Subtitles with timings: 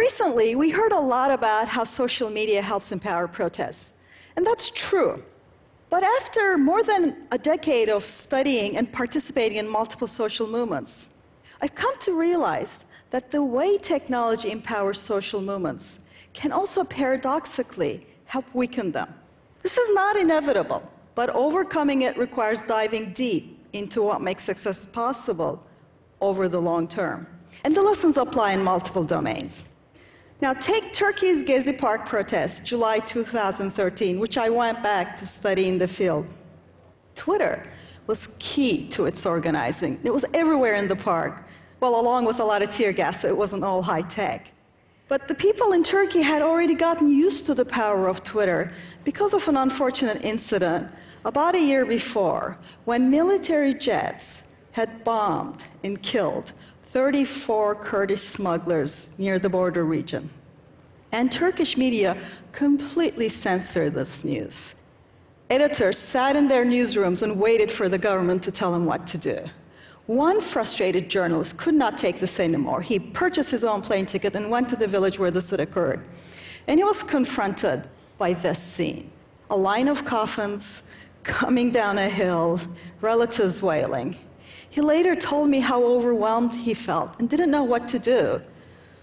[0.00, 3.98] recently, we heard a lot about how social media helps empower protests.
[4.34, 5.22] And that's true.
[5.90, 10.92] But after more than a decade of studying and participating in multiple social movements,
[11.60, 18.46] I've come to realize that the way technology empowers social movements can also paradoxically help
[18.54, 19.12] weaken them.
[19.62, 20.82] This is not inevitable,
[21.14, 25.66] but overcoming it requires diving deep into what makes success possible
[26.20, 27.26] over the long term.
[27.64, 29.72] And the lessons apply in multiple domains.
[30.42, 35.76] Now, take Turkey's Gezi Park protest, July 2013, which I went back to study in
[35.76, 36.26] the field.
[37.14, 37.66] Twitter
[38.06, 40.00] was key to its organizing.
[40.02, 41.44] It was everywhere in the park,
[41.80, 44.50] well, along with a lot of tear gas, so it wasn't all high tech.
[45.08, 48.72] But the people in Turkey had already gotten used to the power of Twitter
[49.04, 50.90] because of an unfortunate incident
[51.26, 56.54] about a year before when military jets had bombed and killed
[56.92, 60.28] 34 Kurdish smugglers near the border region.
[61.12, 62.16] And Turkish media
[62.50, 64.80] completely censored this news.
[65.48, 69.18] Editors sat in their newsrooms and waited for the government to tell them what to
[69.18, 69.38] do.
[70.06, 72.82] One frustrated journalist could not take this anymore.
[72.82, 76.00] He purchased his own plane ticket and went to the village where this had occurred.
[76.66, 77.88] And he was confronted
[78.18, 79.10] by this scene
[79.48, 82.60] a line of coffins coming down a hill,
[83.00, 84.16] relatives wailing.
[84.70, 88.40] He later told me how overwhelmed he felt and didn't know what to do.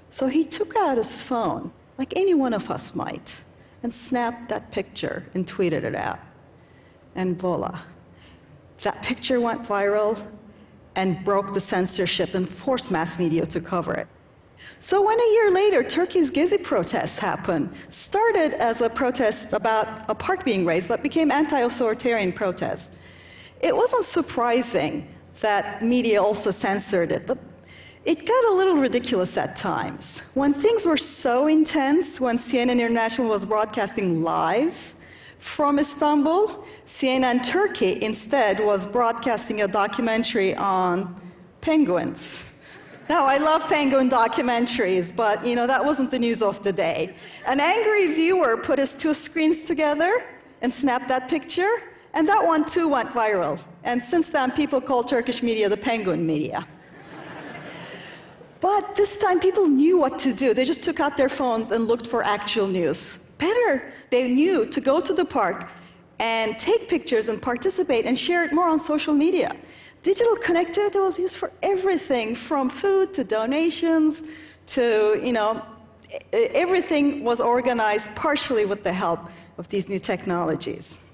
[0.09, 3.35] So he took out his phone, like any one of us might,
[3.83, 6.19] and snapped that picture and tweeted it out.
[7.15, 7.81] And voila.
[8.83, 10.17] That picture went viral
[10.95, 14.07] and broke the censorship and forced mass media to cover it.
[14.79, 20.15] So when a year later Turkey's Gezi protests happened, started as a protest about a
[20.15, 23.01] park being razed, but became anti-authoritarian protests.
[23.61, 27.37] It wasn't surprising that media also censored it, but
[28.05, 30.31] it got a little ridiculous at times.
[30.33, 34.95] When things were so intense, when CNN International was broadcasting live
[35.39, 41.19] from Istanbul, CNN Turkey instead was broadcasting a documentary on
[41.61, 42.55] penguins.
[43.09, 47.13] Now, I love penguin documentaries, but you know, that wasn't the news of the day.
[47.45, 50.25] An angry viewer put his two screens together
[50.61, 51.71] and snapped that picture,
[52.17, 53.61] and that one too went viral.
[53.83, 56.67] And since then, people call Turkish media the penguin media.
[58.59, 60.55] but this time, people knew what to do.
[60.55, 63.29] They just took out their phones and looked for actual news.
[63.37, 65.69] Better, they knew to go to the park
[66.17, 69.55] and take pictures and participate and share it more on social media.
[70.01, 75.61] Digital connectivity was used for everything from food to donations to, you know,
[76.33, 79.19] everything was organized partially with the help
[79.59, 81.06] of these new technologies.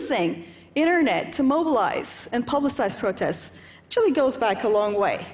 [0.00, 5.26] Using internet to mobilize and publicize protests actually goes back a long way.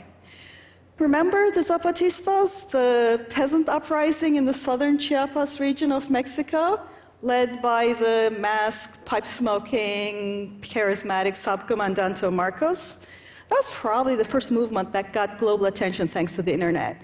[0.99, 6.81] Remember the Zapatistas, the peasant uprising in the southern Chiapas region of Mexico,
[7.22, 13.06] led by the masked, pipe smoking, charismatic subcomandante Marcos?
[13.49, 17.00] That was probably the first movement that got global attention thanks to the internet.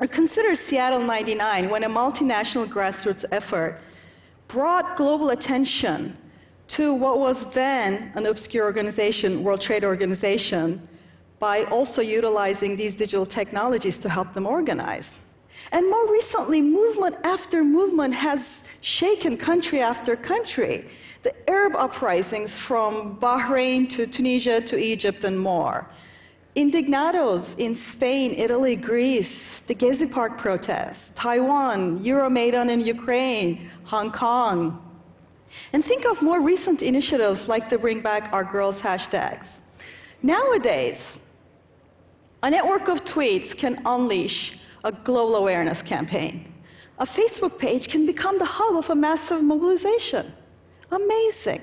[0.00, 3.80] Or consider Seattle 99, when a multinational grassroots effort
[4.48, 6.18] brought global attention
[6.68, 10.86] to what was then an obscure organization, World Trade Organization,
[11.38, 15.34] by also utilizing these digital technologies to help them organize.
[15.72, 20.88] And more recently, movement after movement has shaken country after country.
[21.22, 25.88] The Arab uprisings from Bahrain to Tunisia to Egypt and more.
[26.54, 34.87] Indignados in Spain, Italy, Greece, the Gezi Park protests, Taiwan, Euromaidan in Ukraine, Hong Kong.
[35.72, 39.60] And think of more recent initiatives like the Bring Back Our Girls hashtags.
[40.22, 41.28] Nowadays,
[42.42, 46.52] a network of tweets can unleash a global awareness campaign.
[46.98, 50.32] A Facebook page can become the hub of a massive mobilization.
[50.90, 51.60] Amazing.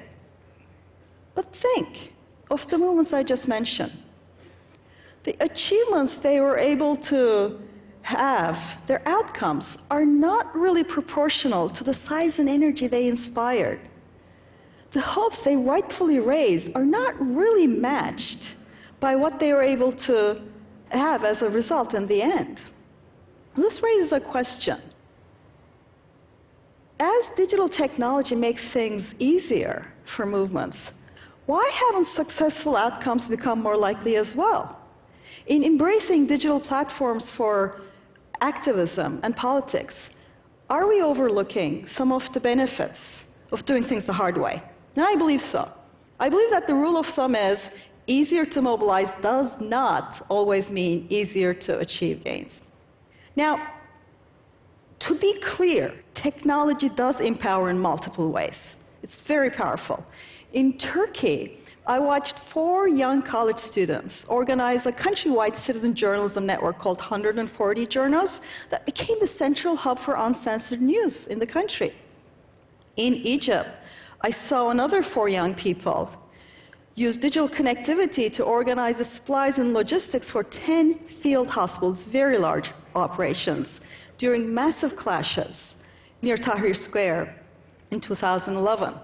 [1.34, 2.14] But think
[2.50, 3.92] of the movements I just mentioned.
[5.24, 7.60] The achievements they were able to
[8.06, 13.80] have, their outcomes, are not really proportional to the size and energy they inspired.
[14.92, 18.54] The hopes they rightfully raised are not really matched
[19.00, 20.40] by what they were able to
[20.92, 22.62] have as a result in the end.
[23.58, 24.78] This raises a question.
[27.00, 31.02] As digital technology makes things easier for movements,
[31.48, 34.80] why haven't successful outcomes become more likely as well?
[35.48, 37.82] In embracing digital platforms for
[38.42, 40.20] activism and politics,
[40.70, 44.62] are we overlooking some of the benefits of doing things the hard way?
[44.96, 45.72] And I believe so.
[46.20, 51.06] I believe that the rule of thumb is easier to mobilize does not always mean
[51.10, 52.72] easier to achieve gains.
[53.36, 53.60] Now,
[55.00, 58.86] To be clear, technology does empower in multiple ways.
[59.04, 60.06] It's very powerful.
[60.54, 67.00] In Turkey, I watched four young college students organize a countrywide citizen journalism network called
[67.00, 71.94] 140 Journos that became the central hub for uncensored news in the country.
[72.96, 73.70] In Egypt,
[74.22, 76.10] I saw another four young people
[76.96, 82.72] use digital connectivity to organize the supplies and logistics for 10 field hospitals, very large
[82.96, 85.92] operations, during massive clashes
[86.24, 87.36] near Tahrir Square
[87.92, 88.96] in 2011.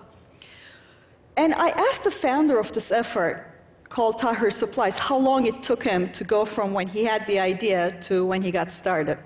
[1.37, 3.47] And I asked the founder of this effort,
[3.89, 7.39] called Tahrir Supplies, how long it took him to go from when he had the
[7.39, 9.17] idea to when he got started.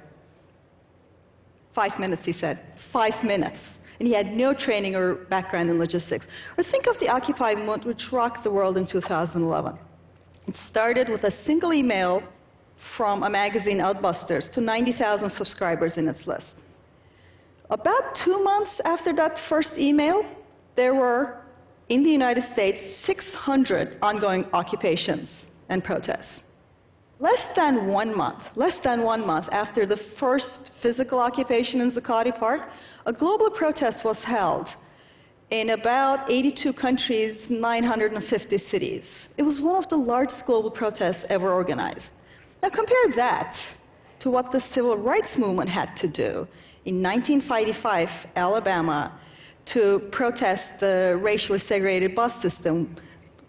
[1.71, 2.61] Five minutes, he said.
[2.75, 3.79] Five minutes.
[3.99, 6.27] And he had no training or background in logistics.
[6.57, 9.77] Or think of the Occupy movement, which rocked the world in 2011.
[10.47, 12.23] It started with a single email
[12.75, 16.69] from a magazine, Adbusters, to 90,000 subscribers in its list.
[17.69, 20.25] About two months after that first email,
[20.75, 21.44] there were
[21.89, 26.51] in the United States 600 ongoing occupations and protests.
[27.19, 32.37] Less than one month, less than one month after the first physical occupation in Zuccotti
[32.37, 32.69] Park,
[33.05, 34.75] a global protest was held
[35.51, 39.33] in about 82 countries, 950 cities.
[39.37, 42.13] It was one of the largest global protests ever organized.
[42.61, 43.57] Now compare that
[44.19, 46.47] to what the civil rights movement had to do
[46.83, 49.11] in 1955, Alabama,
[49.65, 52.95] to protest the racially segregated bus system,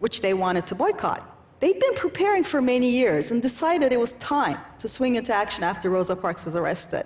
[0.00, 1.22] which they wanted to boycott.
[1.60, 5.64] They'd been preparing for many years and decided it was time to swing into action
[5.64, 7.04] after Rosa Parks was arrested.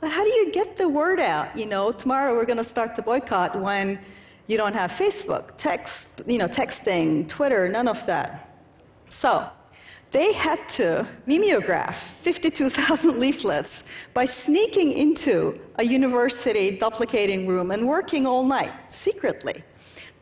[0.00, 1.56] But how do you get the word out?
[1.56, 3.98] You know, tomorrow we're going to start the boycott when
[4.46, 8.58] you don't have Facebook, text, you know, texting, Twitter, none of that.
[9.08, 9.48] So
[10.14, 13.82] they had to mimeograph 52,000 leaflets
[14.14, 19.64] by sneaking into a university duplicating room and working all night secretly.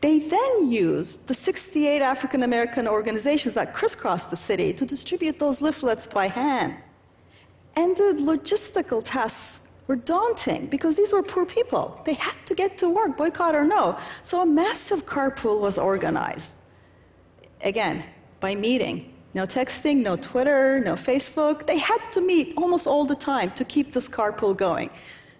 [0.01, 5.61] They then used the 68 African American organizations that crisscrossed the city to distribute those
[5.61, 6.75] leaflets by hand.
[7.75, 12.01] And the logistical tasks were daunting because these were poor people.
[12.03, 13.99] They had to get to work, boycott or no.
[14.23, 16.55] So a massive carpool was organized.
[17.61, 18.03] Again,
[18.39, 21.65] by meeting no texting, no Twitter, no Facebook.
[21.65, 24.89] They had to meet almost all the time to keep this carpool going.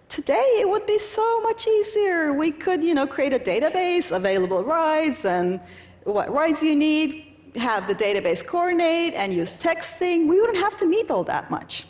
[0.08, 2.32] Today, it would be so much easier.
[2.32, 5.60] We could, you know, create a database, available rides, and
[6.04, 10.26] what rides you need, have the database coordinate, and use texting.
[10.28, 11.86] We wouldn't have to meet all that much.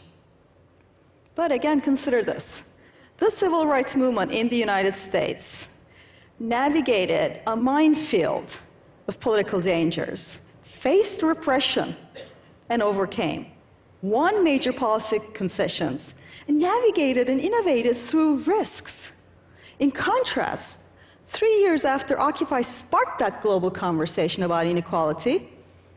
[1.35, 2.73] But again, consider this.
[3.17, 5.79] The civil rights movement in the United States
[6.39, 8.57] navigated a minefield
[9.09, 10.44] of political dangers
[10.85, 11.97] faced repression
[12.69, 13.47] and overcame,
[14.03, 19.23] won major policy concessions, and navigated and innovated through risks.
[19.79, 25.49] In contrast, three years after Occupy sparked that global conversation about inequality,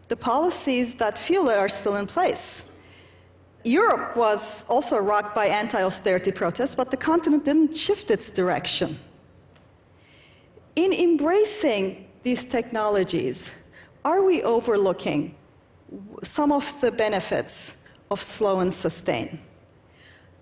[0.07, 2.71] the policies that fuel it are still in place.
[3.65, 8.97] Europe was also rocked by anti austerity protests, but the continent didn't shift its direction.
[10.77, 13.51] In embracing these technologies,
[14.07, 15.35] are we overlooking
[16.23, 19.37] some of the benefits of slow and sustain?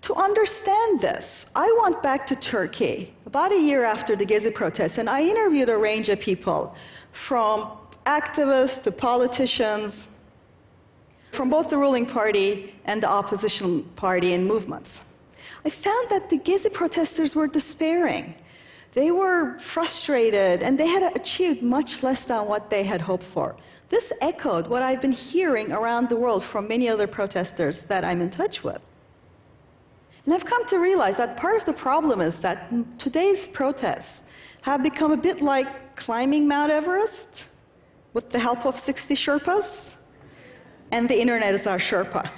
[0.02, 4.98] To understand this, I went back to Turkey about a year after the Gezi protests,
[4.98, 6.76] and I interviewed a range of people
[7.10, 7.72] from
[8.04, 10.20] activists to politicians,
[11.32, 15.14] from both the ruling party and the opposition party and movements.
[15.64, 18.36] I found that the Gezi protesters were despairing.
[18.96, 23.54] They were frustrated and they had achieved much less than what they had hoped for.
[23.90, 28.22] This echoed what I've been hearing around the world from many other protesters that I'm
[28.22, 28.80] in touch with.
[30.24, 32.58] And I've come to realize that part of the problem is that
[32.98, 37.44] today's protests have become a bit like climbing Mount Everest
[38.14, 39.96] with the help of 60 Sherpas,
[40.90, 42.30] and the internet is our Sherpa.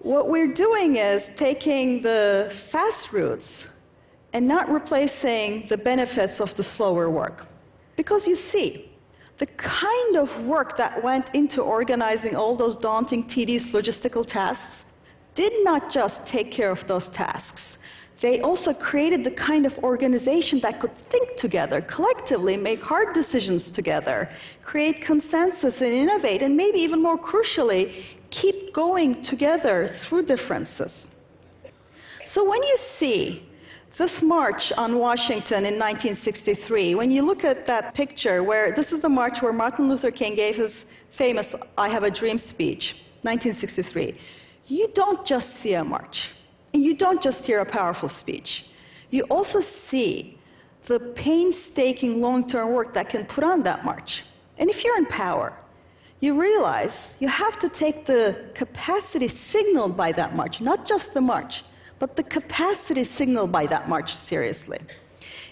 [0.00, 3.72] What we're doing is taking the fast routes
[4.32, 7.46] and not replacing the benefits of the slower work.
[7.96, 8.90] Because you see,
[9.38, 14.92] the kind of work that went into organizing all those daunting, tedious logistical tasks
[15.34, 17.84] did not just take care of those tasks.
[18.20, 23.70] They also created the kind of organization that could think together, collectively make hard decisions
[23.70, 24.28] together,
[24.62, 31.22] create consensus and innovate, and maybe even more crucially, keep going together through differences.
[32.26, 33.47] So when you see
[33.96, 39.00] this march on Washington in 1963, when you look at that picture, where this is
[39.00, 44.18] the march where Martin Luther King gave his famous I Have a Dream speech, 1963,
[44.66, 46.30] you don't just see a march.
[46.74, 48.70] And you don't just hear a powerful speech,
[49.10, 50.38] you also see
[50.84, 54.24] the painstaking long term work that can put on that march.
[54.58, 55.54] And if you're in power,
[56.20, 61.20] you realize you have to take the capacity signaled by that march, not just the
[61.20, 61.62] march,
[61.98, 64.78] but the capacity signaled by that march seriously.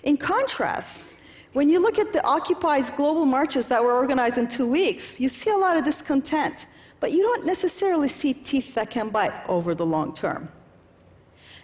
[0.02, 1.14] In contrast,
[1.52, 5.28] when you look at the Occupy's global marches that were organized in two weeks, you
[5.28, 6.66] see a lot of discontent,
[7.00, 10.48] but you don't necessarily see teeth that can bite over the long term.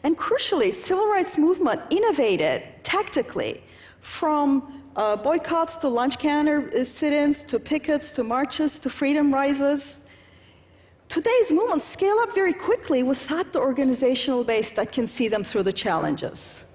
[0.03, 3.63] And crucially, civil rights movement innovated tactically
[4.01, 10.09] from uh, boycotts to lunch counter sit-ins to pickets to marches to freedom rides.
[11.13, 15.65] Today's movements scale up very quickly without the organizational base that can see them through
[15.65, 16.75] the challenges.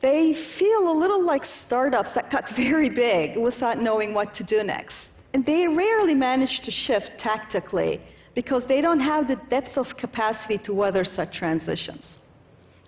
[0.00, 4.64] They feel a little like startups that got very big without knowing what to do
[4.64, 5.20] next.
[5.34, 8.00] And they rarely manage to shift tactically
[8.32, 12.32] because they don't have the depth of capacity to weather such transitions.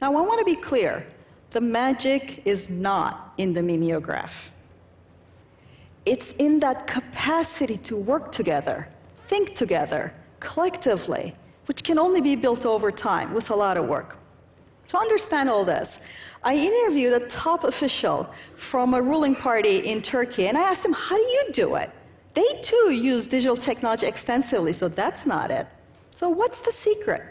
[0.00, 1.06] Now, I want to be clear
[1.50, 4.50] the magic is not in the mimeograph.
[6.06, 10.14] It's in that capacity to work together, think together,
[10.45, 11.35] collectively,
[11.67, 14.17] which can only be built over time with a lot of work.
[14.89, 16.07] To understand all this,
[16.45, 20.93] I interviewed a top official from a ruling party in Turkey, and I asked him,
[20.93, 21.91] How do you do it?
[22.35, 25.67] They too use digital technology extensively, so that's not it.
[26.11, 27.23] So, what's the secret?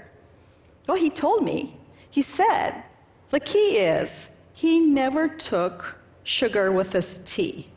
[0.88, 1.78] Well, he told me
[2.10, 2.84] he said
[3.30, 7.68] the key is he never took sugar with his tea.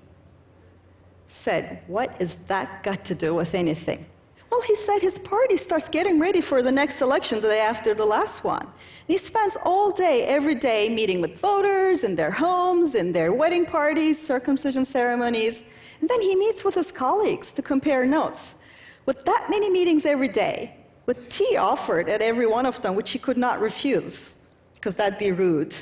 [1.29, 4.07] Said, What is that got to do with anything?
[4.51, 7.95] Well, he said his party starts getting ready for the next election the day after
[7.95, 8.63] the last one.
[8.63, 8.73] And
[9.09, 13.67] he spends all day, every day, meeting with voters in their homes, in their wedding
[13.67, 15.95] parties, circumcision ceremonies.
[16.01, 18.57] And then he meets with his colleagues to compare notes.
[19.05, 20.77] With that many meetings every day,
[21.07, 25.19] with tea offered at every one of them, which he could not refuse, because that'd
[25.19, 25.75] be rude.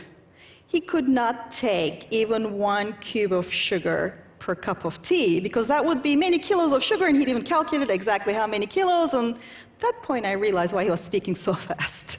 [0.66, 5.82] He could not take even one cube of sugar per cup of tea, because that
[5.82, 9.14] would be many kilos of sugar, and he'd even calculated exactly how many kilos.
[9.14, 12.18] And at that point, I realized why he was speaking so fast.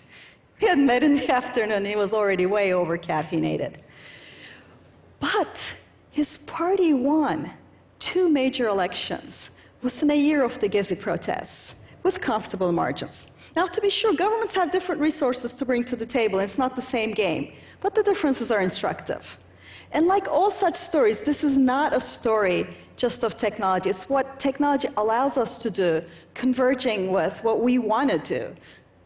[0.57, 3.75] He had met in the afternoon, he was already way over caffeinated.
[5.19, 5.75] But
[6.09, 7.51] his party won
[7.99, 9.51] two major elections
[9.83, 13.35] within a year of the Gezi protests with comfortable margins.
[13.55, 16.57] Now, to be sure, governments have different resources to bring to the table, and it's
[16.57, 19.37] not the same game, but the differences are instructive.
[19.95, 23.89] And like all such stories, this is not a story just of technology.
[23.89, 28.53] It's what technology allows us to do, converging with what we want to do.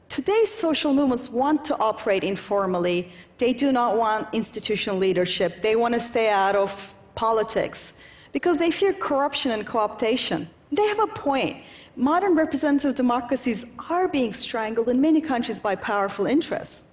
[0.09, 3.11] Today's social movements want to operate informally.
[3.37, 5.61] They do not want institutional leadership.
[5.61, 6.71] They want to stay out of
[7.13, 10.47] politics because they fear corruption and co optation.
[10.71, 11.57] They have a point
[11.95, 16.88] modern representative democracies are being strangled in many countries by powerful interests.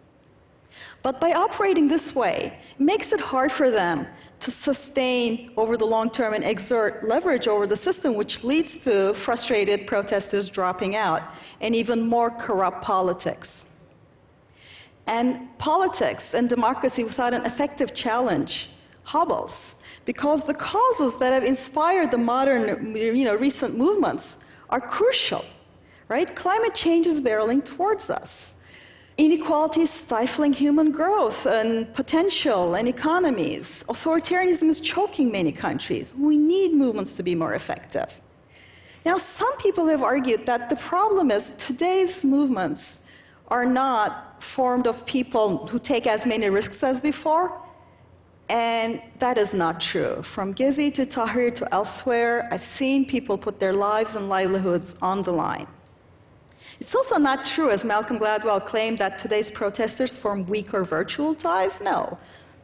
[1.03, 4.07] But by operating this way, it makes it hard for them
[4.41, 9.15] to sustain over the long term and exert leverage over the system, which leads to
[9.15, 11.23] frustrated protesters dropping out
[11.61, 13.81] and even more corrupt politics.
[15.07, 18.71] And politics and democracy without an effective challenge
[19.05, 25.45] hobbles because the causes that have inspired the modern, you know, recent movements are crucial,
[26.09, 26.35] right?
[26.35, 28.56] Climate change is barreling towards us.
[29.19, 33.83] Inequality is stifling human growth and potential and economies.
[33.89, 36.15] Authoritarianism is choking many countries.
[36.15, 38.21] We need movements to be more effective.
[39.07, 43.09] Now, some people have argued that the problem is today's movements
[43.49, 47.59] are not formed of people who take as many risks as before,
[48.51, 50.21] and that is not true.
[50.23, 55.23] From Gezi to Tahrir to elsewhere, I've seen people put their lives and livelihoods on
[55.23, 55.69] the line.
[56.81, 61.35] It's also not true, as Malcolm Gladwell claimed, that today's protesters form weak or virtual
[61.35, 61.81] ties.
[61.81, 62.19] No.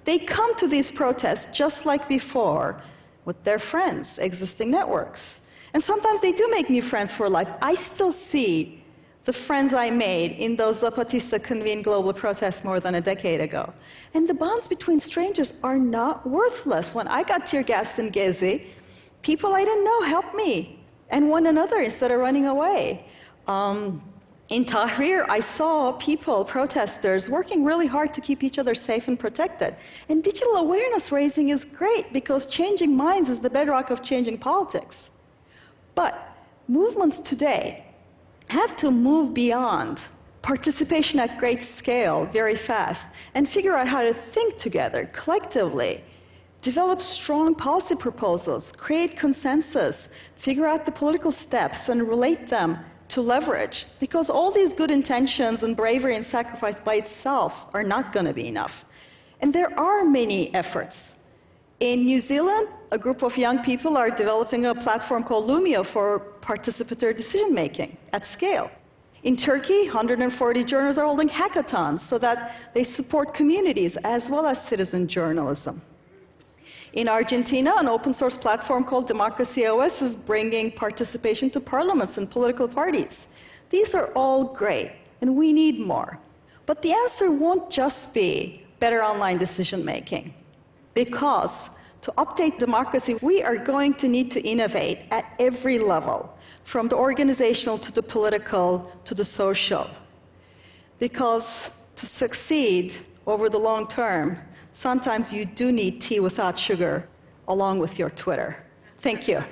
[0.05, 2.83] They come to these protests just like before
[3.25, 5.51] with their friends, existing networks.
[5.75, 7.53] And sometimes they do make new friends for life.
[7.63, 8.83] I still see
[9.25, 13.73] the friends I made in those Zapatista convened global protests more than a decade ago.
[14.15, 16.93] And the bonds between strangers are not worthless.
[16.93, 18.67] When I got tear gassed in Gezi,
[19.23, 23.07] people I didn't know helped me and one another instead of running away.
[23.47, 24.03] Um,
[24.49, 29.19] in Tahrir, I saw people, protesters, working really hard to keep each other safe and
[29.19, 29.75] protected.
[30.11, 35.17] And digital awareness raising is great because changing minds is the bedrock of changing politics.
[35.95, 36.37] But
[36.69, 37.87] movements today
[38.49, 40.03] have to move beyond
[40.43, 46.05] participation at great scale very fast and figure out how to think together collectively,
[46.61, 52.79] develop strong policy proposals, create consensus, figure out the political steps, and relate them
[53.13, 58.13] to leverage because all these good intentions and bravery and sacrifice by itself are not
[58.13, 58.85] going to be enough.
[59.41, 61.29] And there are many efforts.
[61.81, 66.21] In New Zealand, a group of young people are developing a platform called Loomio for
[66.41, 68.71] participatory decision making at scale.
[69.25, 74.65] In Turkey, 140 Journos are holding hackathons so that they support communities as well as
[74.65, 75.83] citizen journalism.
[76.93, 82.31] In Argentina, an open source platform called Democracy OS is bringing participation to parliaments and
[82.31, 83.39] political parties.
[83.71, 86.19] These are all great, and we need more.
[86.67, 90.35] But the answer won't just be better online decision making,
[90.93, 96.89] because to update democracy, we are going to need to innovate at every level, from
[96.89, 99.89] the organizational to the political to the social.
[100.99, 102.95] Because to succeed
[103.27, 104.39] over the long term,
[104.73, 107.09] sometimes you do need tea without sugar
[107.49, 108.65] along with your Twitter.
[108.99, 109.43] Thank you.